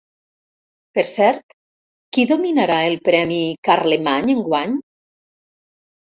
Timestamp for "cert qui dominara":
1.09-2.77